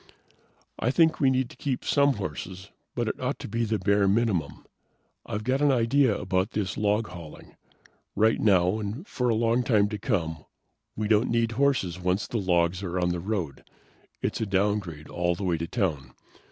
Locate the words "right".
8.15-8.39